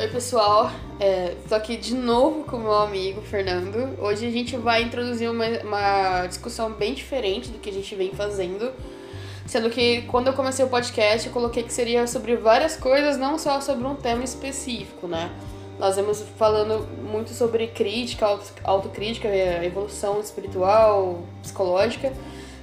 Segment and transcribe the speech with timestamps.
[0.00, 0.70] Oi, pessoal.
[0.98, 3.98] É, tô aqui de novo com o meu amigo Fernando.
[4.00, 8.10] Hoje a gente vai introduzir uma, uma discussão bem diferente do que a gente vem
[8.10, 8.72] fazendo.
[9.44, 13.38] Sendo que quando eu comecei o podcast, eu coloquei que seria sobre várias coisas, não
[13.38, 15.30] só sobre um tema específico, né?
[15.78, 18.26] Nós vamos falando muito sobre crítica,
[18.64, 22.10] autocrítica, é, evolução espiritual, psicológica.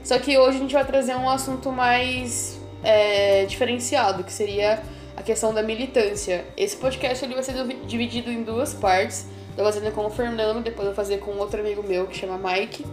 [0.04, 4.82] Só que hoje a gente vai trazer um assunto mais é, diferenciado, que seria
[5.18, 6.46] a questão da militância.
[6.56, 7.56] Esse podcast ele vai ser
[7.88, 9.26] dividido em duas partes.
[9.58, 12.38] Eu vou fazer com o Fernando, depois vou fazer com outro amigo meu que chama
[12.38, 12.86] Mike.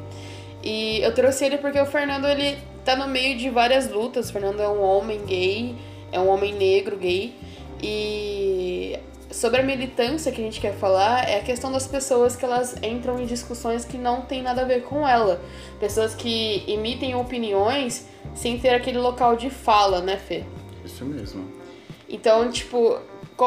[0.63, 4.31] E eu trouxe ele porque o Fernando ele tá no meio de várias lutas.
[4.31, 5.77] O Fernando é um homem gay,
[6.11, 7.35] é um homem negro gay.
[7.83, 8.99] E
[9.31, 12.75] sobre a militância que a gente quer falar é a questão das pessoas que elas
[12.83, 15.43] entram em discussões que não tem nada a ver com ela.
[15.79, 20.43] Pessoas que emitem opiniões sem ter aquele local de fala, né, Fê?
[20.83, 21.64] Isso mesmo.
[22.09, 22.99] Então, tipo,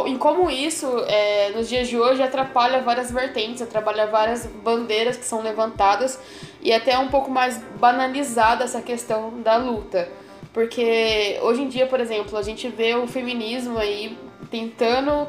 [0.06, 5.26] em como isso, é, nos dias de hoje, atrapalha várias vertentes, atrapalha várias bandeiras que
[5.26, 6.20] são levantadas
[6.62, 10.10] e até é um pouco mais banalizada essa questão da luta.
[10.54, 14.18] Porque hoje em dia, por exemplo, a gente vê o feminismo aí
[14.50, 15.28] tentando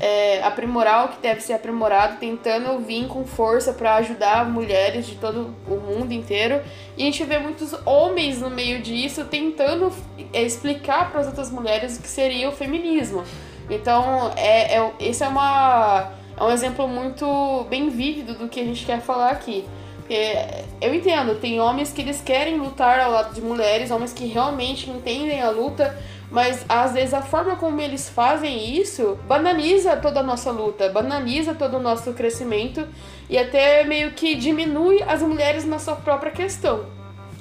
[0.00, 5.16] é, aprimorar o que deve ser aprimorado, tentando vir com força para ajudar mulheres de
[5.16, 6.62] todo o mundo inteiro.
[6.96, 9.92] E a gente vê muitos homens no meio disso tentando
[10.32, 13.22] é, explicar para as outras mulheres o que seria o feminismo.
[13.68, 18.64] Então, é, é, esse é, uma, é um exemplo muito bem vívido do que a
[18.64, 19.66] gente quer falar aqui.
[19.98, 20.34] Porque
[20.80, 24.90] eu entendo, tem homens que eles querem lutar ao lado de mulheres, homens que realmente
[24.90, 25.96] entendem a luta,
[26.30, 31.54] mas às vezes a forma como eles fazem isso banaliza toda a nossa luta, banaliza
[31.54, 32.86] todo o nosso crescimento
[33.28, 36.86] e até meio que diminui as mulheres na sua própria questão.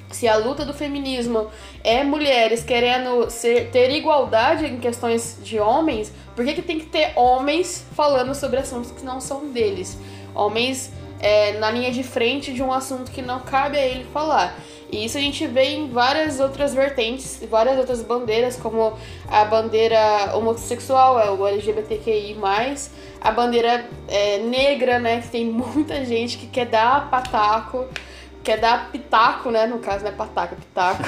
[0.09, 1.47] Se a luta do feminismo
[1.83, 6.87] é mulheres querendo ser, ter igualdade em questões de homens, por que, que tem que
[6.87, 9.99] ter homens falando sobre assuntos que não são deles?
[10.33, 14.57] Homens é, na linha de frente de um assunto que não cabe a ele falar.
[14.91, 18.93] E isso a gente vê em várias outras vertentes, várias outras bandeiras, como
[19.27, 22.35] a bandeira homossexual, é o LGBTQI,
[23.21, 25.21] a bandeira é, negra, né?
[25.21, 27.85] Que tem muita gente que quer dar pataco,
[28.43, 29.67] quer dar pitaco, né?
[29.67, 31.03] No caso, não é pataco, é pitaco.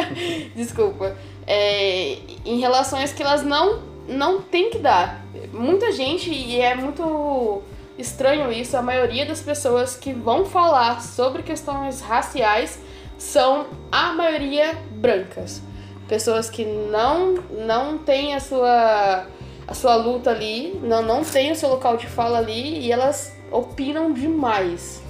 [0.56, 1.16] Desculpa.
[1.46, 5.22] É, em relações que elas não, não tem que dar.
[5.52, 7.62] Muita gente, e é muito
[7.98, 12.78] estranho isso, a maioria das pessoas que vão falar sobre questões raciais
[13.18, 15.62] são a maioria brancas.
[16.08, 17.34] Pessoas que não
[17.66, 19.26] não têm a sua
[19.66, 23.34] a sua luta ali, não não tem o seu local de fala ali e elas
[23.50, 25.02] opinam demais.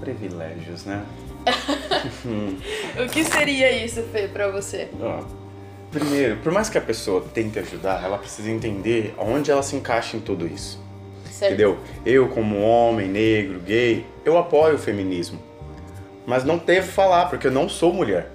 [0.00, 1.04] Privilégios, né?
[3.04, 4.88] o que seria isso, Fê, pra você?
[5.90, 10.16] primeiro, por mais que a pessoa tente ajudar, ela precisa entender onde ela se encaixa
[10.16, 10.80] em tudo isso.
[11.30, 11.52] Certo.
[11.52, 11.78] Entendeu?
[12.06, 15.49] Eu, como homem, negro, gay, eu apoio o feminismo
[16.30, 18.30] mas não devo falar, porque eu não sou mulher.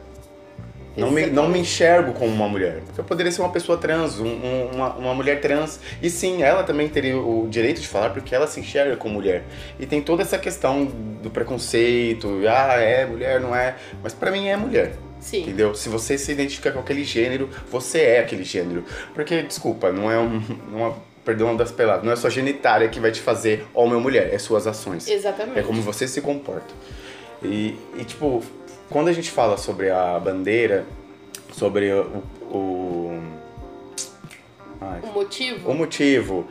[0.97, 2.81] Não me, não me enxergo como uma mulher.
[2.85, 5.79] Porque eu poderia ser uma pessoa trans, um, um, uma, uma mulher trans.
[6.01, 9.43] E sim, ela também teria o direito de falar porque ela se enxerga como mulher.
[9.79, 10.85] E tem toda essa questão
[11.23, 13.75] do preconceito, ah, é mulher, não é.
[14.03, 14.93] Mas para mim é mulher.
[15.21, 15.43] Sim.
[15.43, 15.73] Entendeu?
[15.73, 18.83] Se você se identifica com aquele gênero, você é aquele gênero.
[19.13, 23.11] Porque, desculpa, não é um, uma perdão das peladas, não é sua genitária que vai
[23.11, 25.07] te fazer homem ou mulher, é suas ações.
[25.07, 25.59] Exatamente.
[25.59, 26.73] É como você se comporta.
[27.45, 28.43] E, e, tipo,
[28.89, 30.85] quando a gente fala sobre a bandeira,
[31.53, 32.23] sobre o.
[32.49, 33.21] o
[34.81, 35.71] ai, o motivo?
[35.71, 36.47] O motivo.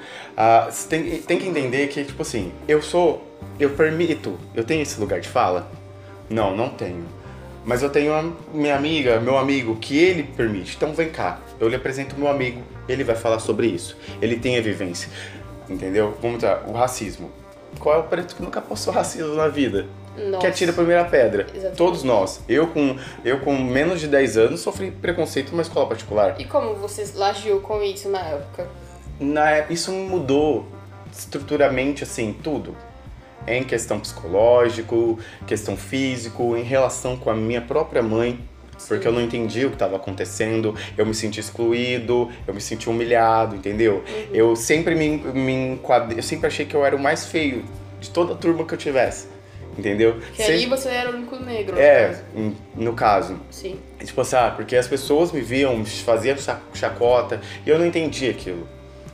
[0.71, 3.23] Você tem, tem que entender que, tipo assim, eu sou.
[3.59, 4.39] Eu permito.
[4.55, 5.71] Eu tenho esse lugar de fala?
[6.29, 7.05] Não, não tenho.
[7.65, 10.77] Mas eu tenho a minha amiga, meu amigo, que ele permite.
[10.77, 13.97] Então vem cá, eu lhe apresento meu amigo, ele vai falar sobre isso.
[14.21, 15.09] Ele tem a vivência.
[15.69, 16.15] Entendeu?
[16.21, 17.31] Vamos lá, o racismo.
[17.79, 19.87] Qual é o preto que nunca passou racismo na vida?
[20.17, 20.39] Nossa.
[20.39, 21.47] que atira a primeira pedra.
[21.49, 21.77] Exatamente.
[21.77, 22.41] Todos nós.
[22.49, 26.37] Eu com, eu com menos de 10 anos sofri preconceito numa escola particular.
[26.39, 28.69] E como você agiu com isso na época?
[29.19, 30.67] Na, é, isso mudou
[31.13, 32.77] estruturalmente, assim, tudo.
[33.47, 38.41] Em questão psicológico, questão físico, em relação com a minha própria mãe,
[38.79, 38.89] Sim.
[38.89, 42.89] porque eu não entendi o que estava acontecendo, eu me senti excluído, eu me senti
[42.89, 43.97] humilhado, entendeu?
[43.97, 44.27] Uhum.
[44.33, 47.65] Eu sempre me, me enquadrei, eu sempre achei que eu era o mais feio
[48.01, 49.34] de toda a turma que eu tivesse.
[49.77, 50.21] Entendeu?
[50.35, 51.79] Que aí você era o único negro.
[51.79, 52.55] É, caso.
[52.75, 53.41] no caso.
[53.51, 53.79] Sim.
[54.03, 56.37] Tipo assim, ah, porque as pessoas me viam, me faziam
[56.73, 58.69] chacota, e eu não entendia aquilo.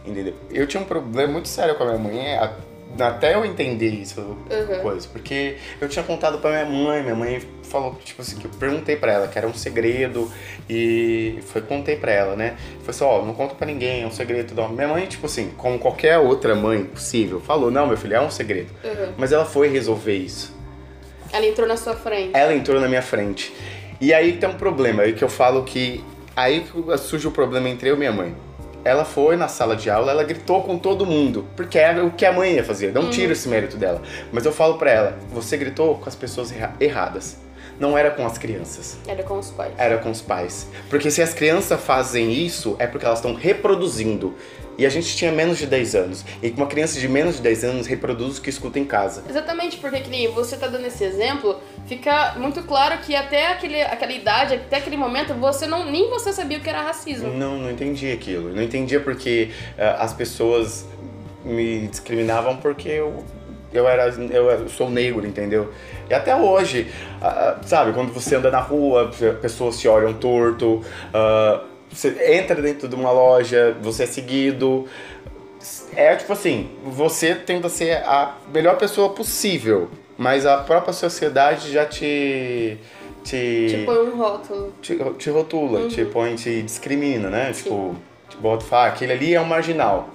[0.04, 0.34] Entendeu?
[0.50, 2.38] Eu tinha um problema muito sério com a minha mãe,
[2.98, 4.80] até eu entender isso, uhum.
[4.82, 5.08] coisa.
[5.12, 8.96] Porque eu tinha contado pra minha mãe, minha mãe falou, tipo assim, que eu perguntei
[8.96, 10.30] pra ela, que era um segredo,
[10.68, 12.56] e foi, contei pra ela, né?
[12.82, 14.54] Foi assim, ó, oh, não conta pra ninguém, é um segredo.
[14.54, 14.68] Não.
[14.68, 18.30] Minha mãe, tipo assim, como qualquer outra mãe possível, falou, não, meu filho, é um
[18.30, 18.70] segredo.
[18.84, 19.12] Uhum.
[19.16, 20.58] Mas ela foi resolver isso.
[21.32, 22.30] Ela entrou na sua frente.
[22.34, 23.52] Ela entrou na minha frente.
[24.00, 26.02] E aí tem um problema, aí que eu falo que.
[26.34, 26.64] Aí
[26.98, 28.34] surge o problema entre eu e minha mãe.
[28.84, 32.24] Ela foi na sala de aula, ela gritou com todo mundo, porque é o que
[32.24, 32.92] a mãe ia fazer.
[32.92, 33.10] Não uhum.
[33.10, 34.00] tira esse mérito dela.
[34.32, 37.38] Mas eu falo para ela: você gritou com as pessoas erradas
[37.80, 38.98] não era com as crianças.
[39.08, 39.72] Era com os pais.
[39.78, 40.66] Era com os pais.
[40.90, 44.34] Porque se as crianças fazem isso, é porque elas estão reproduzindo.
[44.80, 46.24] E a gente tinha menos de 10 anos.
[46.42, 49.22] E uma criança de menos de 10 anos reproduz o que escuta em casa.
[49.28, 54.12] Exatamente, porque que você tá dando esse exemplo, fica muito claro que até aquele, aquela
[54.12, 57.30] idade, até aquele momento, você não nem você sabia o que era racismo.
[57.30, 58.54] Não, não entendi aquilo.
[58.54, 60.86] Não entendia porque uh, as pessoas
[61.44, 63.22] me discriminavam porque eu
[63.72, 65.72] eu era eu sou negro, entendeu?
[66.08, 66.90] E até hoje,
[67.20, 69.10] uh, sabe, quando você anda na rua,
[69.40, 70.76] pessoas te olham torto,
[71.14, 74.86] uh, você entra dentro de uma loja, você é seguido.
[75.94, 81.84] É tipo assim, você tenta ser a melhor pessoa possível, mas a própria sociedade já
[81.84, 82.78] te.
[83.22, 84.72] Te, te põe um rótulo.
[84.80, 85.88] Te, te rotula, uhum.
[85.88, 87.52] te põe, te discrimina, né?
[87.52, 87.64] Sim.
[87.64, 87.96] Tipo,
[88.30, 90.08] te bota, fala, aquele ali é um marginal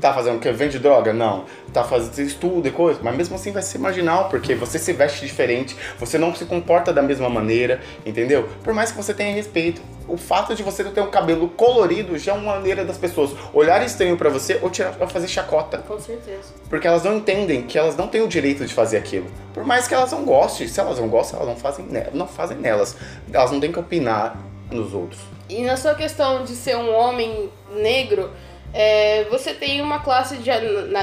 [0.00, 0.50] tá fazendo o quê?
[0.50, 1.12] Vende droga?
[1.12, 1.44] Não.
[1.72, 3.00] Tá fazendo estudo e coisa.
[3.02, 6.92] Mas mesmo assim vai ser marginal, porque você se veste diferente, você não se comporta
[6.92, 8.48] da mesma maneira, entendeu?
[8.64, 9.80] Por mais que você tenha respeito.
[10.08, 13.86] O fato de você ter um cabelo colorido já é uma maneira das pessoas olharem
[13.86, 15.78] estranho para você ou, tirar, ou fazer chacota.
[15.78, 16.52] Com certeza.
[16.68, 19.26] Porque elas não entendem que elas não têm o direito de fazer aquilo.
[19.54, 22.56] Por mais que elas não gostem, se elas não gostam, elas não fazem, não fazem
[22.56, 22.96] nelas.
[23.32, 24.36] Elas não têm que opinar
[24.68, 25.20] nos outros.
[25.48, 28.30] E na sua questão de ser um homem negro,
[28.72, 30.50] é, você tem uma classe de,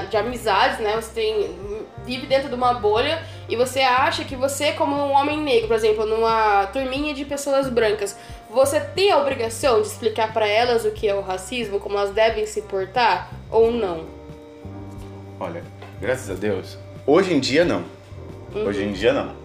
[0.09, 0.95] de amizades, né?
[0.95, 1.55] Você tem,
[2.05, 5.75] vive dentro de uma bolha e você acha que você, como um homem negro, por
[5.75, 8.17] exemplo, numa turminha de pessoas brancas,
[8.49, 12.11] você tem a obrigação de explicar para elas o que é o racismo, como elas
[12.11, 14.05] devem se portar ou não?
[15.39, 15.61] Olha,
[15.99, 17.83] graças a Deus, hoje em dia não.
[18.55, 18.65] Uhum.
[18.65, 19.35] Hoje em dia não.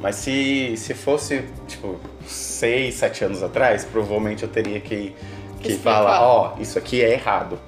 [0.00, 5.12] Mas se, se fosse, tipo, seis, sete anos atrás, provavelmente eu teria que
[5.60, 7.58] que fala, ó, oh, isso aqui é errado.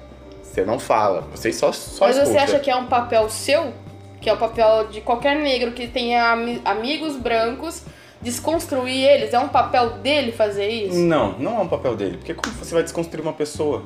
[0.41, 2.33] Você não fala, você só, só Mas escuta.
[2.33, 3.73] você acha que é um papel seu?
[4.19, 6.33] Que é o papel de qualquer negro que tenha
[6.65, 7.83] amigos brancos,
[8.21, 9.33] desconstruir eles?
[9.33, 10.99] É um papel dele fazer isso?
[10.99, 12.17] Não, não é um papel dele.
[12.17, 13.83] Porque como você vai desconstruir uma pessoa?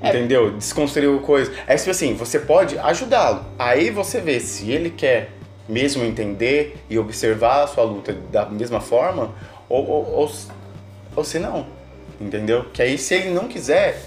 [0.00, 0.10] É.
[0.10, 0.52] Entendeu?
[0.52, 1.52] Desconstruir coisa.
[1.66, 3.44] É tipo assim, você pode ajudá-lo.
[3.58, 5.32] Aí você vê se ele quer
[5.68, 9.34] mesmo entender e observar a sua luta da mesma forma
[9.68, 10.30] ou, ou, ou,
[11.16, 11.75] ou se não
[12.20, 12.66] entendeu?
[12.72, 14.00] Que aí se ele não quiser,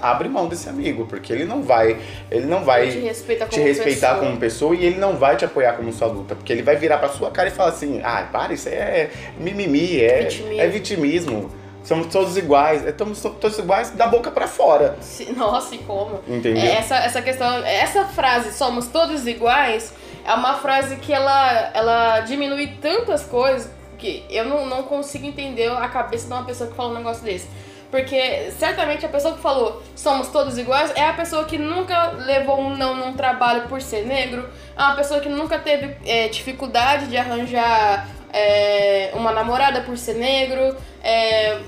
[0.00, 1.96] abre mão desse amigo, porque ele não vai,
[2.30, 4.26] ele não vai te respeitar, te como, respeitar pessoa.
[4.26, 6.98] como pessoa e ele não vai te apoiar como sua luta, porque ele vai virar
[6.98, 10.60] pra sua cara e falar assim: "Ah, para, isso é mimimi, é vitimismo".
[10.60, 11.50] É vitimismo.
[11.84, 14.96] Somos todos iguais, estamos todos iguais da boca para fora.
[15.36, 16.18] Nossa, e como?
[16.26, 16.62] Entendeu?
[16.62, 19.92] É, essa, essa questão, essa frase, somos todos iguais,
[20.26, 23.70] é uma frase que ela, ela diminui tantas coisas
[24.04, 27.24] que eu não, não consigo entender a cabeça de uma pessoa que fala um negócio
[27.24, 27.48] desse.
[27.90, 32.60] Porque certamente a pessoa que falou somos todos iguais é a pessoa que nunca levou
[32.60, 37.06] um não num trabalho por ser negro, é uma pessoa que nunca teve é, dificuldade
[37.06, 40.76] de arranjar é, uma namorada por ser negro.
[41.02, 41.60] É,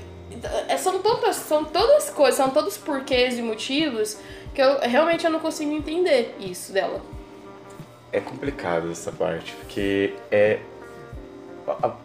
[0.67, 4.19] é são, todas, são todas coisas, são todos porquês e motivos
[4.53, 7.01] que eu realmente eu não consigo entender isso dela.
[8.11, 10.59] É complicado essa parte, porque é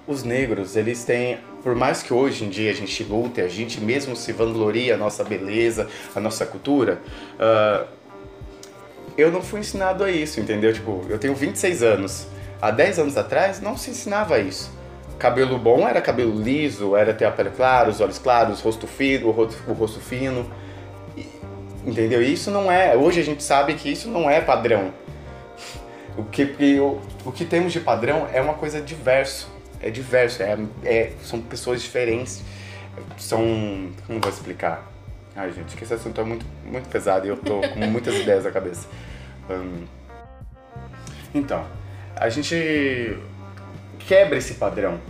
[0.07, 3.81] os negros, eles têm, por mais que hoje em dia a gente lute, a gente
[3.81, 7.01] mesmo se vangloria a nossa beleza, a nossa cultura,
[7.39, 7.87] uh,
[9.17, 10.73] eu não fui ensinado a isso, entendeu?
[10.73, 12.27] Tipo, eu tenho 26 anos.
[12.61, 14.71] Há 10 anos atrás não se ensinava isso.
[15.19, 19.29] Cabelo bom era cabelo liso, era ter a pele clara, os olhos claros, rosto fino,
[19.29, 20.51] o rosto, o rosto fino.
[21.85, 22.23] Entendeu?
[22.23, 22.97] Isso não é.
[22.97, 24.93] Hoje a gente sabe que isso não é padrão.
[26.15, 26.45] O que,
[26.79, 29.49] o, o que temos de padrão é uma coisa diverso.
[29.81, 32.43] É diverso, é, é, são pessoas diferentes.
[33.19, 33.91] São.
[34.07, 34.91] Como vou explicar?
[35.35, 38.45] Ai, gente, que esse assunto é muito, muito pesado e eu tô com muitas ideias
[38.45, 38.87] na cabeça.
[39.49, 39.85] Um,
[41.35, 41.67] então,
[42.15, 43.19] a gente
[44.01, 45.01] quebra esse padrão.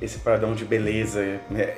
[0.00, 1.74] Esse padrão de beleza, né?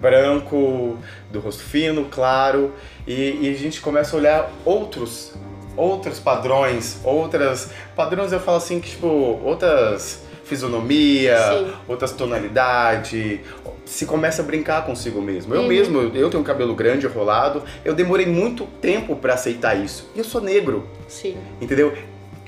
[0.00, 0.98] branco,
[1.30, 2.74] do rosto fino, claro,
[3.06, 5.32] e, e a gente começa a olhar outros
[5.76, 7.70] outros padrões, outras.
[7.94, 11.72] Padrões eu falo assim que, tipo, outras fisionomia, Sim.
[11.88, 13.40] outras tonalidades.
[13.86, 15.54] Se começa a brincar consigo mesmo.
[15.54, 15.68] Eu uhum.
[15.68, 20.10] mesmo, eu tenho um cabelo grande, rolado, eu demorei muito tempo para aceitar isso.
[20.14, 20.86] E eu sou negro.
[21.08, 21.36] Sim.
[21.60, 21.94] Entendeu?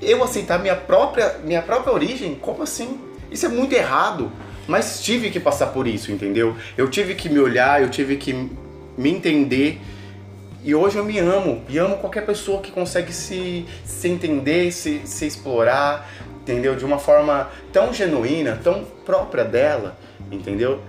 [0.00, 2.34] eu aceitar minha própria, minha própria origem?
[2.34, 2.98] Como assim?
[3.30, 4.30] Isso é muito errado.
[4.66, 6.56] Mas tive que passar por isso, entendeu?
[6.76, 9.80] Eu tive que me olhar, eu tive que me entender.
[10.66, 11.62] E hoje eu me amo.
[11.68, 16.10] E amo qualquer pessoa que consegue se, se entender, se, se explorar,
[16.42, 16.74] entendeu?
[16.74, 19.96] De uma forma tão genuína, tão própria dela,
[20.30, 20.80] entendeu?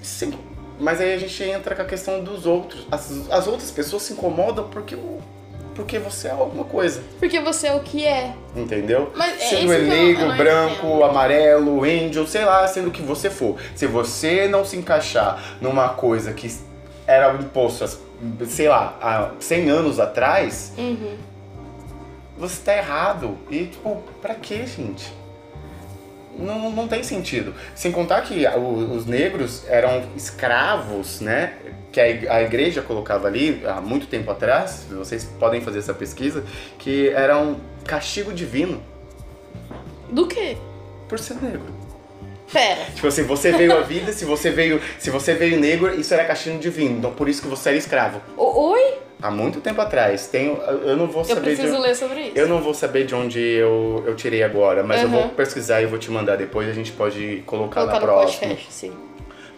[0.00, 0.32] Sim.
[0.78, 2.86] Mas aí a gente entra com a questão dos outros.
[2.92, 5.20] As, as outras pessoas se incomodam porque o
[5.74, 7.02] porque você é alguma coisa.
[7.18, 8.32] Porque você é o que é.
[8.54, 9.10] Entendeu?
[9.16, 11.04] Mas é sendo é negro, branco, entendo.
[11.04, 13.56] amarelo, índio, sei lá, sendo o que você for.
[13.74, 16.48] Se você não se encaixar numa coisa que
[17.08, 17.84] era imposto,
[18.46, 21.16] sei lá, há 100 anos atrás, uhum.
[22.38, 23.38] você tá errado.
[23.50, 25.12] E, tipo, pra quê, gente?
[26.38, 27.54] Não, não tem sentido.
[27.74, 31.54] Sem contar que os negros eram escravos, né?
[31.94, 36.44] que a igreja colocava ali há muito tempo atrás, vocês podem fazer essa pesquisa,
[36.76, 38.82] que era um castigo divino.
[40.10, 40.56] Do quê?
[41.08, 41.83] Por ser negro.
[42.54, 42.86] Pera.
[42.94, 46.24] Tipo assim, você veio à vida, se você veio, se você veio negro, isso era
[46.24, 46.98] castigo divino.
[46.98, 48.22] Então por isso que você era escravo.
[48.36, 48.94] O, oi?
[49.20, 50.26] Há muito tempo atrás.
[50.28, 51.40] Tenho, eu não vou saber.
[51.40, 52.32] Eu preciso de, ler sobre isso.
[52.38, 55.04] Eu não vou saber de onde eu, eu tirei agora, mas uhum.
[55.04, 56.68] eu vou pesquisar e vou te mandar depois.
[56.68, 58.48] A gente pode colocar, colocar na próxima.
[58.48, 58.92] Podcast, sim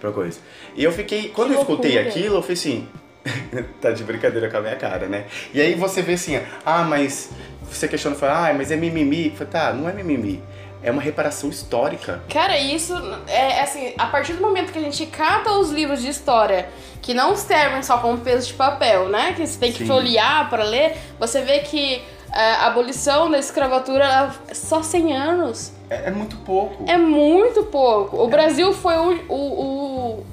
[0.00, 0.38] pra coisa.
[0.74, 2.10] E eu fiquei, quando que eu escutei loucura.
[2.10, 2.88] aquilo, eu falei assim,
[3.80, 5.26] tá de brincadeira com a minha cara, né?
[5.52, 7.30] E aí você vê assim, ah, mas
[7.62, 9.26] você questiona, fala, ah, mas é mimimi.
[9.26, 10.42] Eu falei, tá, não é mimimi.
[10.86, 12.22] É uma reparação histórica.
[12.32, 12.94] Cara, isso
[13.26, 16.68] é assim, a partir do momento que a gente cata os livros de história
[17.02, 19.32] que não servem só como peso de papel, né?
[19.32, 19.86] Que você tem que Sim.
[19.86, 22.02] folhear para ler, você vê que
[22.32, 25.72] é, a abolição da escravatura é só 100 anos.
[25.88, 26.84] É, é, muito pouco.
[26.86, 28.18] É muito pouco.
[28.18, 28.30] O é.
[28.30, 30.24] Brasil foi o, o,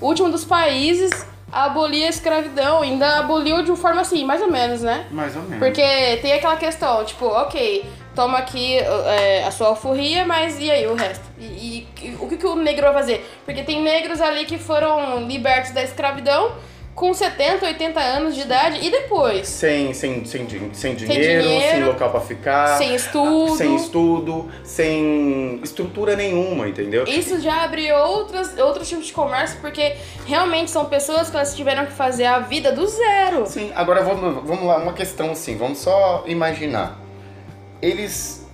[0.00, 2.82] o, último dos países a abolir a escravidão.
[2.82, 5.06] Ainda aboliu de uma forma assim, mais ou menos, né?
[5.10, 5.58] Mais ou menos.
[5.58, 10.86] Porque tem aquela questão, tipo, ok, toma aqui é, a sua alforria, mas e aí
[10.86, 11.24] o resto?
[11.38, 13.24] E, e o que, que o negro vai fazer?
[13.44, 16.52] Porque tem negros ali que foram libertos da escravidão
[16.94, 19.46] com 70, 80 anos de idade e depois?
[19.46, 24.50] Sem, sem, sem, sem, sem dinheiro, dinheiro, sem local para ficar, sem estudo, sem estudo,
[24.64, 27.04] sem estrutura nenhuma, entendeu?
[27.06, 29.94] Isso já abre outras, outros tipos de comércio, porque
[30.24, 33.44] realmente são pessoas que elas tiveram que fazer a vida do zero.
[33.46, 37.05] Sim, agora vamos, vamos lá, uma questão assim, vamos só imaginar.
[37.80, 38.46] Eles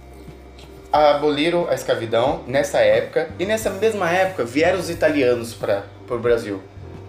[0.92, 6.60] aboliram a escravidão nessa época e nessa mesma época vieram os italianos para o Brasil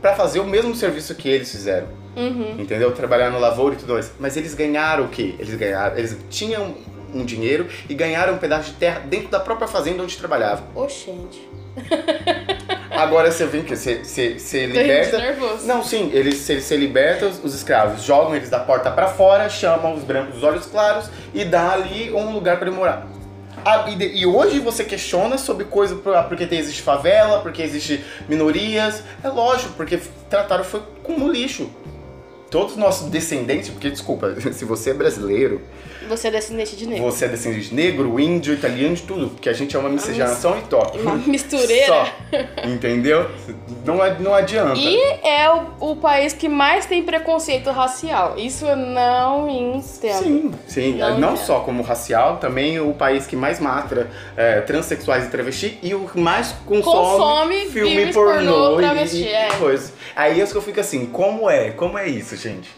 [0.04, 1.88] para fazer o mesmo serviço que eles fizeram.
[2.16, 2.60] Uhum.
[2.60, 2.92] Entendeu?
[2.92, 4.12] Trabalhar no lavoura e tudo mais.
[4.20, 5.34] Mas eles ganharam o quê?
[5.40, 5.98] Eles ganharam.
[5.98, 6.76] Eles tinham
[7.14, 10.66] um dinheiro e ganharam um pedaço de terra dentro da própria fazenda onde trabalhavam.
[10.76, 11.48] Oxente.
[12.94, 15.18] Agora você vem que você, você, você liberta.
[15.18, 15.66] Nervoso.
[15.66, 19.50] Não, sim, eles você, você liberta os, os, escravos, jogam eles da porta para fora,
[19.50, 23.08] chamam os brancos dos olhos claros e dá ali um lugar para ele morar.
[23.66, 29.04] Ah, e, e, hoje você questiona sobre coisa porque existe favela, porque existe minorias.
[29.24, 31.70] É lógico, porque trataram foi como lixo
[32.54, 35.60] todos os nossos descendentes, porque desculpa, se você é brasileiro.
[36.08, 37.06] Você é descendente de negro.
[37.06, 39.30] Você é descendente de negro, índio, italiano, de tudo.
[39.30, 41.00] Porque a gente é uma miscigenação e top.
[41.00, 41.88] Uma mistureira.
[41.88, 42.08] Só.
[42.64, 43.28] Entendeu?
[43.86, 44.78] Não, não adianta.
[44.78, 48.36] E é o, o país que mais tem preconceito racial.
[48.38, 50.24] Isso eu não entendo.
[50.24, 50.98] Sim, sim.
[50.98, 55.80] Não, não só como racial, também o país que mais mata é, transexuais e travesti
[55.82, 59.48] e o que mais consome, consome filme pornô, pornô travesti, e, é.
[59.58, 59.92] coisa.
[60.16, 61.72] Aí é eu fico assim, como é?
[61.72, 62.70] Como é isso, gente?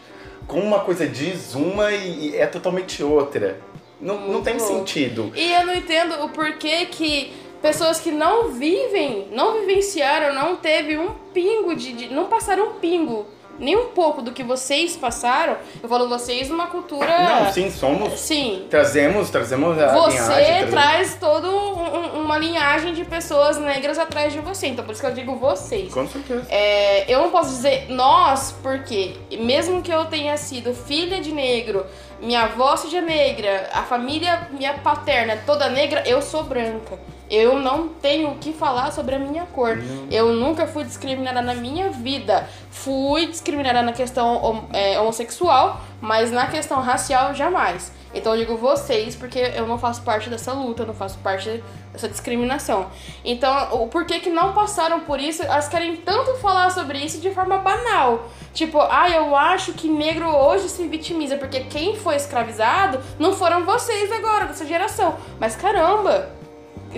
[0.46, 3.60] Como uma coisa diz uma e, e é totalmente outra.
[4.00, 5.32] Não, não tem sentido.
[5.34, 7.32] E eu não entendo o porquê que
[7.62, 12.72] pessoas que não vivem, não vivenciaram, não teve um pingo de, de não passaram um
[12.74, 13.26] pingo
[13.58, 15.56] nem um pouco do que vocês passaram.
[15.82, 17.06] Eu falo vocês numa cultura.
[17.06, 18.18] Não, sim, somos.
[18.20, 18.66] Sim.
[18.70, 24.40] Trazemos, trazemos a Você linhagem, traz toda um, uma linhagem de pessoas negras atrás de
[24.40, 24.68] você.
[24.68, 25.92] Então por isso que eu digo vocês.
[25.92, 26.46] Com certeza.
[26.48, 31.86] É, eu não posso dizer nós, porque mesmo que eu tenha sido filha de negro,
[32.20, 36.98] minha avó seja negra, a família minha paterna é toda negra, eu sou branca.
[37.30, 39.76] Eu não tenho o que falar sobre a minha cor.
[39.76, 40.06] Não.
[40.10, 42.48] Eu nunca fui discriminada na minha vida.
[42.70, 47.92] Fui discriminada na questão é, homossexual, mas na questão racial, jamais.
[48.14, 51.62] Então eu digo vocês, porque eu não faço parte dessa luta, eu não faço parte
[51.92, 52.86] dessa discriminação.
[53.24, 57.30] Então, o porquê que não passaram por isso, elas querem tanto falar sobre isso de
[57.30, 58.28] forma banal.
[58.54, 63.66] Tipo, ah, eu acho que negro hoje se vitimiza, porque quem foi escravizado não foram
[63.66, 65.16] vocês agora, dessa geração.
[65.38, 66.30] Mas caramba,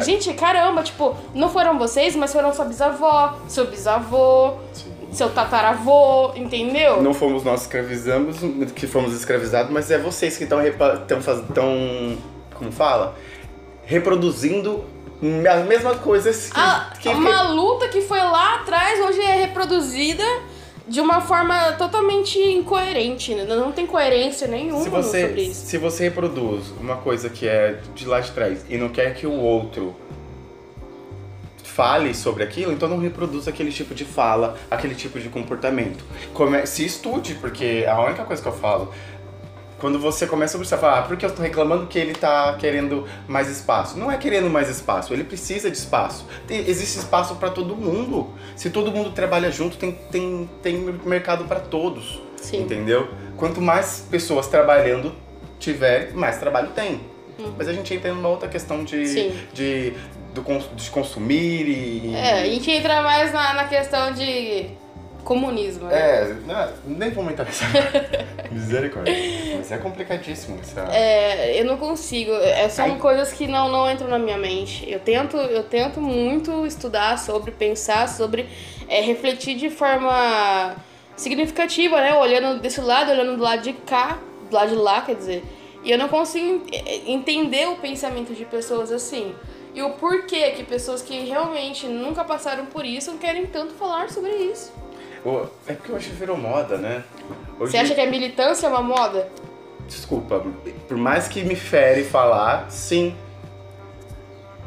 [0.05, 4.93] Gente, caramba, tipo, não foram vocês, mas foram sua bisavó, seu bisavô, Sim.
[5.13, 7.03] seu tataravô, entendeu?
[7.03, 8.37] Não fomos nós que escravizamos,
[8.75, 12.19] que fomos escravizados, mas é vocês que estão estão
[12.55, 13.15] como fala?
[13.85, 14.85] Reproduzindo
[15.51, 17.01] as mesmas coisas que.
[17.01, 20.25] Que uma luta que foi lá atrás, hoje é reproduzida
[20.89, 23.45] de uma forma totalmente incoerente, né?
[23.45, 25.67] Não tem coerência nenhuma se você, sobre isso.
[25.67, 29.27] Se você reproduz uma coisa que é de lá de trás e não quer que
[29.27, 29.95] o outro
[31.63, 36.05] fale sobre aquilo, então não reproduz aquele tipo de fala, aquele tipo de comportamento.
[36.35, 38.93] Come se estude, porque a única coisa que eu falo,
[39.79, 43.49] quando você começa a observar, ah, porque eu estou reclamando que ele está querendo mais
[43.49, 43.99] espaço?
[43.99, 46.27] Não é querendo mais espaço, ele precisa de espaço.
[46.47, 48.29] Tem, existe espaço para todo mundo.
[48.57, 52.21] Se todo mundo trabalha junto, tem, tem, tem mercado para todos.
[52.37, 52.63] Sim.
[52.63, 53.09] Entendeu?
[53.37, 55.15] Quanto mais pessoas trabalhando
[55.59, 57.01] tiver, mais trabalho tem.
[57.39, 57.53] Hum.
[57.57, 59.93] Mas a gente entra numa outra questão de, de,
[60.35, 60.43] do,
[60.75, 62.15] de consumir e.
[62.15, 64.67] É, a gente entra mais na, na questão de
[65.29, 65.89] comunismo.
[65.89, 66.23] Né?
[66.23, 67.67] É, não, nem vou aumentar essa.
[68.51, 69.15] Misericórdia.
[69.59, 70.59] Mas é complicadíssimo.
[70.59, 70.89] Essa...
[70.91, 72.33] É, eu não consigo.
[72.33, 72.97] É, são Ai.
[72.97, 74.91] coisas que não, não entram na minha mente.
[74.91, 78.49] Eu tento, eu tento muito estudar sobre, pensar sobre,
[78.89, 80.75] é, refletir de forma
[81.15, 82.15] significativa, né?
[82.15, 84.19] Olhando desse lado, olhando do lado de cá,
[84.49, 85.45] do lado de lá, quer dizer.
[85.85, 86.65] E eu não consigo
[87.07, 89.35] entender o pensamento de pessoas assim.
[89.75, 94.31] E o porquê que pessoas que realmente nunca passaram por isso querem tanto falar sobre
[94.31, 94.73] isso.
[95.67, 97.05] É porque hoje virou moda, né?
[97.59, 97.73] Hoje...
[97.73, 99.29] Você acha que a militância é uma moda?
[99.87, 100.45] Desculpa,
[100.87, 103.15] por mais que me fere falar, sim.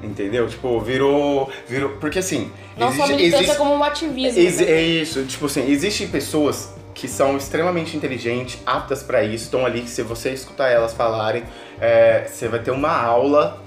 [0.02, 0.48] Entendeu?
[0.48, 1.52] Tipo, virou.
[1.68, 2.52] virou porque assim.
[2.76, 4.40] Não existe, só militância existe, como um ativismo.
[4.40, 9.66] Ex, é isso, tipo assim, existem pessoas que são extremamente inteligentes, aptas para isso, estão
[9.66, 11.44] ali que se você escutar elas falarem,
[11.80, 13.62] é, você vai ter uma aula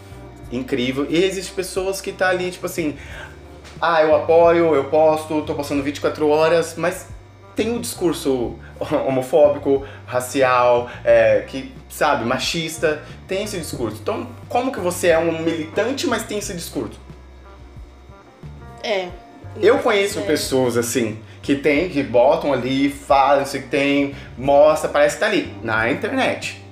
[0.51, 1.07] incrível.
[1.09, 2.97] E existem pessoas que tá ali, tipo assim,
[3.85, 7.09] ah, eu apoio, eu posto, tô postando 24 horas, mas
[7.55, 8.59] tem o um discurso
[9.07, 13.99] homofóbico, racial, é, que, sabe, machista, tem esse discurso.
[14.01, 16.99] Então, como que você é um militante, mas tem esse discurso?
[18.83, 19.09] É.
[19.61, 20.23] Eu conheço é.
[20.23, 25.27] pessoas assim, que tem, que botam ali, falam isso que tem, mostra, parece que tá
[25.27, 26.64] ali, na internet.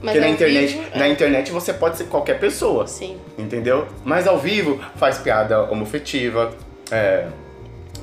[0.00, 1.08] Mas Porque na internet, vivo, na é.
[1.08, 2.86] internet você pode ser qualquer pessoa.
[2.86, 3.18] Sim.
[3.36, 3.86] Entendeu?
[4.04, 6.52] Mas ao vivo faz piada homofetiva,
[6.90, 7.26] é,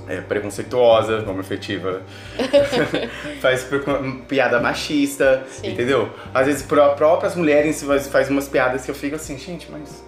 [0.08, 2.01] é preconceituosa, homofetiva,
[3.39, 3.67] faz
[4.27, 5.71] piada machista, Sim.
[5.71, 6.10] entendeu?
[6.34, 10.03] Às vezes próprias mulheres faz, umas piadas que eu fico assim, gente, mas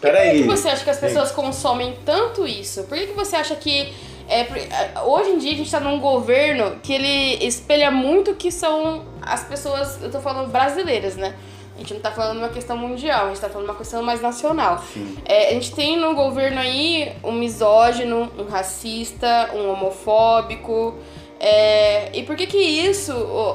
[0.00, 0.44] Peraí.
[0.44, 2.84] Por que você acha que as pessoas consomem tanto isso?
[2.84, 3.94] Por que você acha que
[4.28, 8.50] é, é, hoje em dia a gente está num governo que ele espelha muito que
[8.50, 11.34] são as pessoas, eu tô falando brasileiras, né?
[11.74, 14.20] A gente não tá falando uma questão mundial, a gente tá falando uma questão mais
[14.20, 14.82] nacional.
[15.24, 20.94] É, a gente tem no governo aí um misógino, um racista, um homofóbico.
[21.40, 23.12] É, e por que que isso,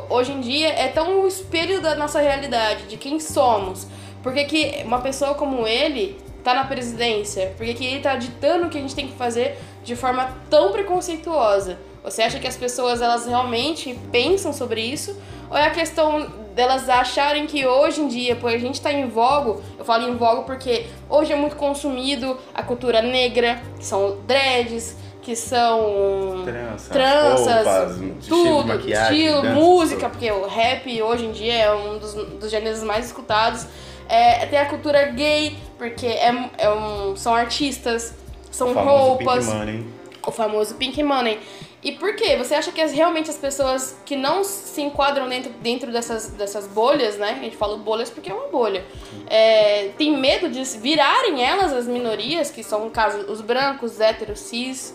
[0.10, 3.88] hoje em dia, é tão o espelho da nossa realidade, de quem somos?
[4.22, 7.54] Por que que uma pessoa como ele tá na presidência?
[7.56, 9.58] Por que que ele tá ditando o que a gente tem que fazer
[9.90, 11.80] de forma tão preconceituosa?
[12.04, 15.20] Você acha que as pessoas elas realmente pensam sobre isso?
[15.50, 18.96] Ou é a questão delas acharem que hoje em dia, por a gente estar tá
[18.96, 23.86] em vogo, eu falo em vogo porque hoje é muito consumido a cultura negra, que
[23.86, 27.96] são dreads, que são Trança, tranças, roupas,
[28.28, 30.12] tudo, estilo, estilo música, tudo.
[30.12, 33.66] porque o rap hoje em dia é um dos, dos gêneros mais escutados.
[34.08, 38.14] É, tem a cultura gay, porque é, é um, são artistas,
[38.52, 39.46] são o roupas.
[39.46, 40.00] Pink money.
[40.26, 41.40] O famoso Pink Money.
[41.82, 42.36] E por quê?
[42.38, 46.68] Você acha que as, realmente as pessoas que não se enquadram dentro, dentro dessas, dessas
[46.68, 47.38] bolhas, né?
[47.40, 48.84] A gente fala bolhas porque é uma bolha.
[49.28, 54.40] É, tem medo de virarem elas as minorias, que são, no caso, os brancos, héteros,
[54.40, 54.94] cis?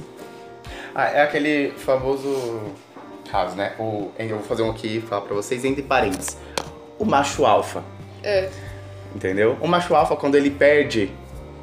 [0.95, 2.61] Ah, é aquele famoso
[3.31, 3.75] caso, né?
[3.79, 6.37] O, eu vou fazer um aqui e falar pra vocês, entre parênteses.
[6.99, 7.83] O macho alfa.
[8.23, 8.51] É.
[9.15, 9.57] Entendeu?
[9.63, 11.11] O macho alfa, quando ele perde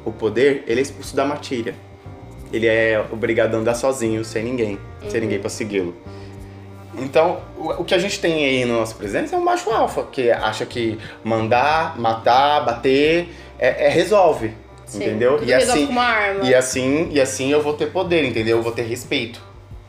[0.04, 1.74] o poder, ele é expulso da matilha
[2.52, 5.10] ele é obrigado a andar sozinho, sem ninguém, uhum.
[5.10, 5.96] sem ninguém para segui-lo.
[6.98, 10.30] Então, o, que a gente tem aí no nosso presença é um macho alfa, que
[10.30, 14.52] acha que mandar, matar, bater, é, é resolve,
[14.84, 15.42] Sim, entendeu?
[15.42, 15.88] E assim,
[16.42, 18.58] e assim, e assim eu vou ter poder, entendeu?
[18.58, 19.40] Eu vou ter respeito.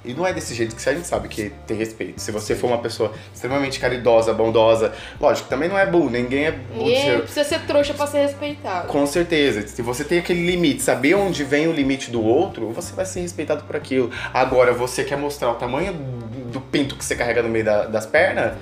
[0.06, 2.20] E não é desse jeito que a gente sabe que tem respeito.
[2.20, 6.52] Se você for uma pessoa extremamente caridosa, bondosa, lógico, também não é burro, ninguém é
[6.52, 6.86] burro.
[6.86, 8.88] Ninguém precisa ser trouxa pra ser respeitado.
[8.90, 9.66] Com certeza.
[9.66, 13.22] Se você tem aquele limite, saber onde vem o limite do outro, você vai ser
[13.22, 14.12] respeitado por aquilo.
[14.34, 18.06] Agora, você quer mostrar o tamanho do pinto que você carrega no meio da, das
[18.06, 18.58] pernas,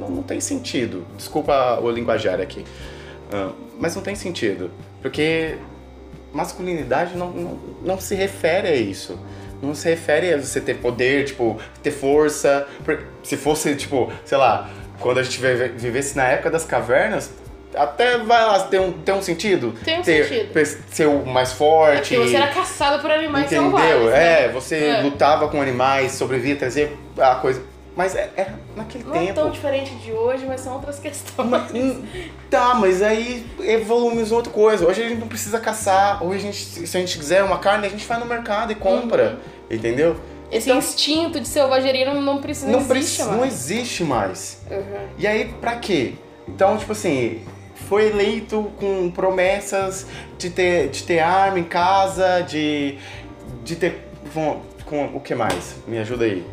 [0.00, 1.06] não, não, tem sentido.
[1.16, 2.64] Desculpa o linguajar aqui.
[3.32, 4.72] Uh, mas não tem sentido.
[5.00, 5.56] Porque
[6.32, 9.16] masculinidade não, não, não se refere a isso
[9.62, 12.66] não se refere a você ter poder, tipo, ter força.
[13.22, 14.68] Se fosse, tipo, sei lá,
[15.00, 15.38] quando a gente
[15.76, 17.30] vivesse na época das cavernas,
[17.74, 19.74] até vai lá, tem um, tem um sentido.
[19.84, 20.84] Tem um ter, sentido.
[20.90, 22.14] Ser o mais forte.
[22.14, 23.64] É porque você era caçado por animais Entendeu?
[23.70, 24.04] selvagens.
[24.10, 24.44] né?
[24.44, 25.02] É, você É.
[25.02, 27.62] lutava com animais, sobrevivia, trazia a coisa.
[27.96, 29.34] Mas é, é naquele Não é tempo.
[29.34, 31.70] tão diferente de hoje, mas são outras questões.
[31.72, 32.04] Hum,
[32.50, 34.86] Tá, mas aí evoluímos outra coisa.
[34.86, 36.22] Hoje a gente não precisa caçar.
[36.24, 38.74] Hoje a gente, se a gente quiser uma carne, a gente vai no mercado e
[38.74, 39.38] compra.
[39.70, 40.16] Entendeu?
[40.52, 43.52] Esse Então, instinto de selvageria não, não precisa não, não existe não mais.
[43.52, 44.58] existe mais.
[44.70, 45.08] Uhum.
[45.18, 46.14] E aí, pra quê?
[46.46, 47.42] Então, tipo assim,
[47.88, 50.06] foi eleito com promessas
[50.38, 52.98] de ter, de ter arma em casa, de,
[53.64, 54.08] de ter.
[54.32, 55.76] Com, com o que mais?
[55.88, 56.44] Me ajuda aí.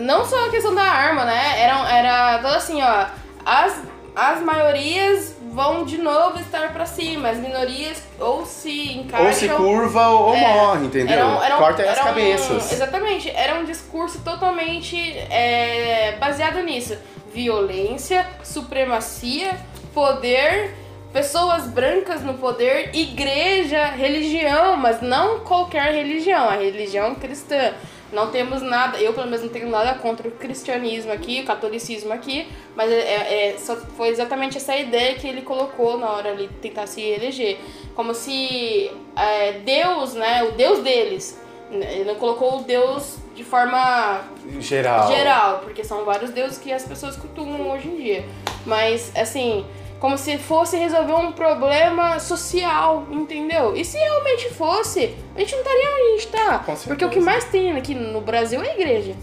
[0.00, 1.60] Não só a questão da arma, né?
[1.60, 3.06] Era, era toda assim, ó.
[3.44, 3.82] As,
[4.14, 9.26] as maiorias vão de novo estar pra cima, as minorias ou se encaixam.
[9.26, 11.16] ou se curva ou É, morre, entendeu?
[11.16, 12.72] Era um- era um- Corta as cabeças.
[12.72, 14.96] exatamente, era um discurso totalmente
[15.30, 16.96] é, baseado nisso.
[17.32, 19.56] Violência, supremacia,
[19.94, 20.74] poder,
[21.12, 27.72] pessoas brancas no poder, igreja, religião, mas não qualquer religião, a religião cristã.
[28.12, 32.12] Não temos nada, eu pelo menos não tenho nada contra o cristianismo aqui, o catolicismo
[32.12, 36.48] aqui, mas é, é- só foi exatamente essa ideia que ele colocou na hora de
[36.48, 37.58] tentar se eleger.
[37.94, 41.38] Como se é, Deus, né, o Deus deles,
[41.70, 44.22] ele não colocou o Deus de forma
[44.58, 45.06] Geral.
[45.08, 48.24] geral, porque são vários deuses que as pessoas cultuam hoje em dia.
[48.64, 49.66] Mas, assim,
[50.00, 53.74] como se fosse resolver um problema social, entendeu?
[53.76, 56.64] E se realmente fosse, a gente não estaria onde a gente tá.
[56.86, 59.14] Porque o que mais tem aqui no Brasil é a igreja.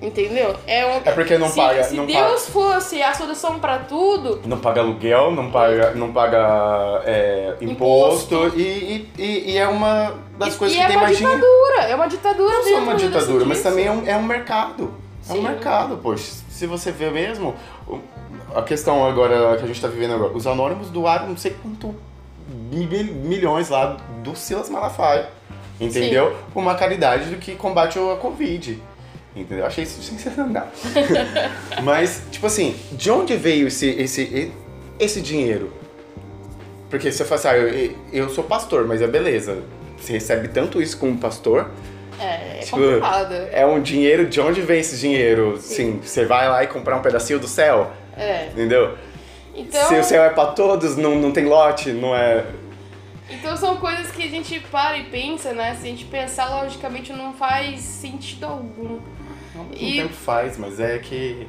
[0.00, 0.54] Entendeu?
[0.66, 4.42] É, um, É porque não se, paga- Se não Deus fosse a solução pra tudo,
[4.44, 8.58] Não paga aluguel, não paga, não paga é, imposto, Imposto.
[8.60, 11.40] E, e, e- é uma das e, coisas que é tem uma mais dinheiro.
[11.40, 11.82] ditadura.
[11.90, 14.92] É uma ditadura Não só uma ditadura, mas também é um, é um mercado.
[15.28, 15.42] É um Sim.
[15.42, 16.30] mercado, poxa.
[16.50, 17.54] Se você vê mesmo,
[18.54, 21.94] a questão agora que a gente tá vivendo agora, os anônimos doaram não sei quanto
[22.70, 25.28] mil- milhões lá do Silas Malafaia,
[25.80, 26.34] entendeu?
[26.52, 28.80] Por uma caridade do que combate a Covid.
[29.34, 29.66] Entendeu?
[29.66, 30.66] Achei isso sensacional.
[31.84, 34.50] Mas, tipo assim, de onde veio esse, esse,
[34.98, 35.72] esse dinheiro?
[36.88, 39.58] Porque você fala assim, ah, eu, eu sou pastor, mas é beleza.
[39.98, 41.68] Você recebe tanto isso como pastor,
[42.18, 43.34] É, é Tipo, complicado.
[43.52, 45.58] é um dinheiro, de onde vem esse dinheiro?
[45.60, 48.46] Sim, você vai lá e comprar um pedacinho do céu, É.
[48.52, 48.96] entendeu?
[49.54, 52.44] Então, Se o céu é pra todos, não, não tem lote, não é.
[53.28, 55.74] Então são coisas que a gente para e pensa, né?
[55.74, 59.00] Se a gente pensar logicamente não faz sentido algum.
[59.54, 61.46] Não E- tempo faz, mas é que.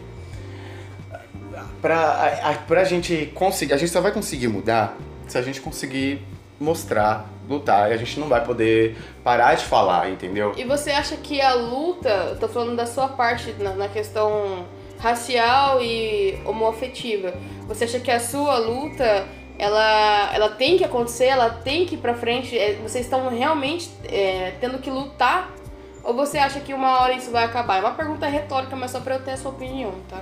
[1.81, 3.73] Pra, a, a, pra gente conseguir.
[3.73, 4.95] A gente só vai conseguir mudar
[5.27, 6.21] se a gente conseguir
[6.59, 7.91] mostrar, lutar.
[7.91, 10.53] E a gente não vai poder parar de falar, entendeu?
[10.57, 14.65] E você acha que a luta, tô falando da sua parte na, na questão
[14.99, 17.33] racial e homoafetiva,
[17.67, 19.27] você acha que a sua luta
[19.59, 23.89] ela, ela tem que acontecer, ela tem que ir pra frente, é, vocês estão realmente
[24.05, 25.51] é, tendo que lutar?
[26.03, 27.77] Ou você acha que uma hora isso vai acabar?
[27.77, 30.21] É uma pergunta retórica, mas só pra eu ter a sua opinião, tá?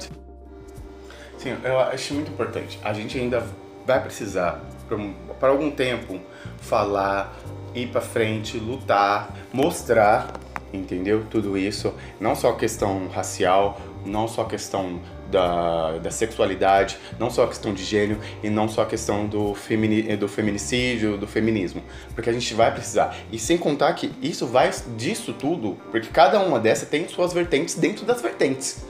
[1.37, 2.79] Sim, eu acho muito importante.
[2.83, 3.45] A gente ainda
[3.85, 6.19] vai precisar, por algum tempo,
[6.59, 7.35] falar,
[7.75, 10.33] ir pra frente, lutar, mostrar,
[10.73, 11.23] entendeu?
[11.29, 11.93] Tudo isso.
[12.19, 17.73] Não só questão racial, não só a questão da, da sexualidade, não só a questão
[17.73, 21.81] de gênero e não só a questão do, femini, do feminicídio, do feminismo.
[22.13, 23.15] Porque a gente vai precisar.
[23.31, 27.75] E sem contar que isso vai disso tudo, porque cada uma dessas tem suas vertentes
[27.75, 28.85] dentro das vertentes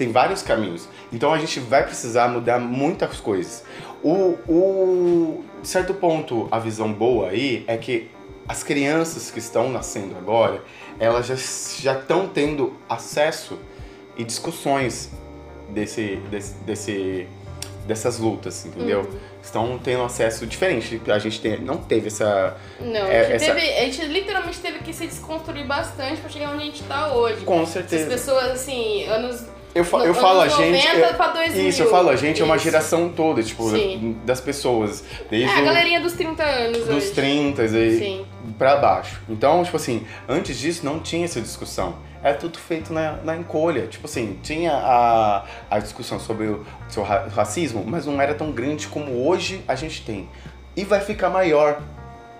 [0.00, 0.88] tem vários caminhos.
[1.12, 3.62] Então a gente vai precisar mudar muitas coisas.
[4.02, 8.10] O, o certo ponto, a visão boa aí é que
[8.48, 10.64] as crianças que estão nascendo agora,
[10.98, 11.36] elas já
[11.82, 13.58] já estão tendo acesso
[14.20, 15.10] e discussões
[15.70, 17.26] desse, desse, desse
[17.86, 19.08] dessas lutas, entendeu?
[19.42, 21.00] Estão tendo acesso diferente.
[21.08, 24.58] A gente tem, não teve essa Não, É, a, gente essa- teve- a gente literalmente
[24.60, 27.42] teve que se desconstruir bastante pra chegar onde a gente tá hoje.
[27.44, 28.06] com certeza.
[28.08, 29.44] pessoas, assim, anos.
[29.74, 30.84] Eu, fa no- eu falo a gente.
[30.86, 31.68] 90 eu- pra 2000.
[31.68, 34.16] Isso, eu falo a gente, é uma geração toda, tipo, Sim.
[34.24, 35.02] das pessoas.
[35.20, 37.10] É, Desde a o- galerinha dos 30 anos dos hoje.
[37.12, 38.26] 30 e Sim.
[38.58, 39.20] pra baixo.
[39.28, 41.96] Então, tipo assim, antes disso não tinha essa discussão.
[42.22, 43.86] Era tudo feito na, na encolha.
[43.86, 48.52] Tipo assim, tinha a, a discussão sobre o seu ra- racismo, mas não era tão
[48.52, 50.28] grande como hoje a gente tem.
[50.76, 51.80] E vai ficar maior.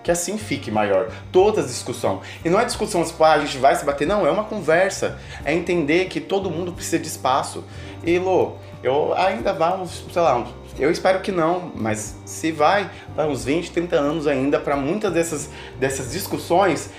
[0.03, 1.11] Que assim fique maior.
[1.31, 2.21] Toda a discussão.
[2.43, 4.07] E não é discussão, tipo, ah, a gente vai se bater.
[4.07, 5.19] Não, é uma conversa.
[5.45, 7.63] É entender que todo mundo precisa de espaço.
[8.03, 10.43] E, Lô, eu ainda vamos, sei lá,
[10.79, 15.13] eu espero que não, mas se vai, vai uns 20, 30 anos ainda para muitas
[15.13, 16.89] dessas, dessas discussões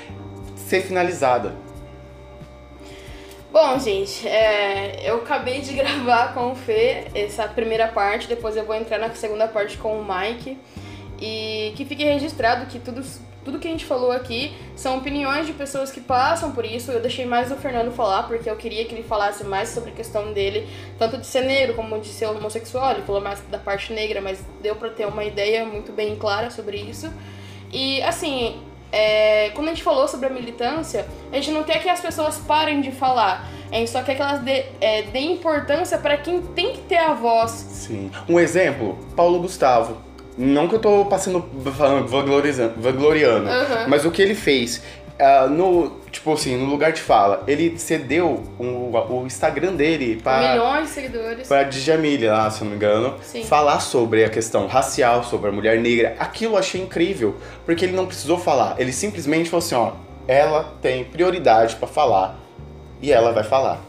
[0.57, 1.55] ser finalizada.
[3.53, 8.65] Bom, gente, é, eu acabei de gravar com o Fê essa primeira parte, depois eu
[8.65, 10.57] vou entrar na segunda parte com o Mike.
[11.21, 13.05] E que fique registrado que tudo,
[13.45, 16.91] tudo que a gente falou aqui são opiniões de pessoas que passam por isso.
[16.91, 19.95] Eu deixei mais o Fernando falar, porque eu queria que ele falasse mais sobre a
[19.95, 20.67] questão dele,
[20.99, 22.93] tanto de ser negro como de ser homossexual.
[22.93, 26.51] Ele falou mais da parte negra, mas deu pra ter uma ideia muito bem clara
[26.51, 27.13] sobre isso.
[27.71, 28.63] E, assim,
[28.93, 32.39] é, quando a gente falou sobre a militância, a gente não quer que as pessoas
[32.39, 33.49] parem de falar.
[33.71, 36.99] A gente só quer que elas dê, é, deem importância para quem tem que ter
[36.99, 37.51] a voz.
[37.51, 38.11] Sim.
[38.29, 41.45] Um exemplo, Paulo Gustavo não que eu tô passando
[41.77, 43.89] falando vagloriando, uhum.
[43.89, 44.83] mas o que ele fez
[45.21, 50.53] uh, no tipo assim no lugar de fala ele cedeu o, o Instagram dele para
[50.53, 53.43] milhões de seguidores para Djamile lá se não me engano Sim.
[53.45, 57.97] falar sobre a questão racial sobre a mulher negra aquilo eu achei incrível porque ele
[57.97, 59.93] não precisou falar ele simplesmente falou assim ó
[60.29, 62.39] ela tem prioridade para falar
[63.01, 63.81] e ela vai falar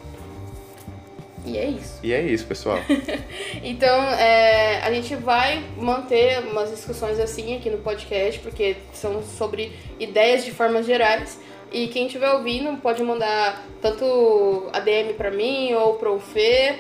[1.46, 2.00] e é isso.
[2.02, 2.80] E é isso, pessoal.
[3.62, 9.74] então, é, a gente vai manter umas discussões assim aqui no podcast, porque são sobre
[10.00, 11.38] ideias de formas gerais.
[11.74, 16.80] E quem estiver ouvindo pode mandar tanto a DM para mim ou para o Fê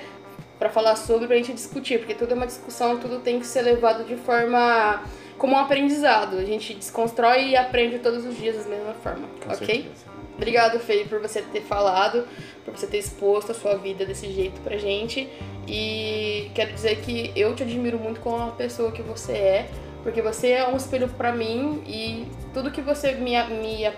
[0.59, 3.63] para falar sobre pra gente discutir, porque tudo é uma discussão, tudo tem que ser
[3.63, 5.03] levado de forma
[5.37, 6.37] como um aprendizado.
[6.37, 9.67] A gente desconstrói e aprende todos os dias da mesma forma, Com ok?
[9.67, 10.13] Certeza.
[10.35, 12.27] Obrigado, Fê, por você ter falado,
[12.63, 15.27] por você ter exposto a sua vida desse jeito pra gente.
[15.67, 19.69] E quero dizer que eu te admiro muito como a pessoa que você é,
[20.03, 23.89] porque você é um espelho para mim e tudo que você me, me,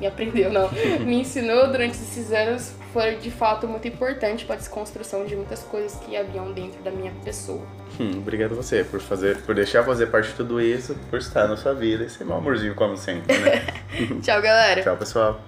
[0.00, 0.70] me aprendeu, não,
[1.04, 5.62] me ensinou durante esses anos foi de fato muito importante para a desconstrução de muitas
[5.62, 7.66] coisas que haviam dentro da minha pessoa.
[8.00, 11.56] Hum, obrigado você por fazer, por deixar fazer parte de tudo isso, por estar na
[11.56, 13.66] sua vida e ser meu amorzinho como sempre, né?
[14.22, 14.82] Tchau, galera.
[14.82, 15.40] Tchau, pessoal.